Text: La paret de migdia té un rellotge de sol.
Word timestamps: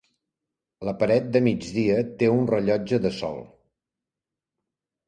La 0.87 0.93
paret 1.03 1.27
de 1.35 1.41
migdia 1.49 1.99
té 2.23 2.33
un 2.39 2.51
rellotge 2.55 3.01
de 3.07 3.17
sol. 3.23 3.41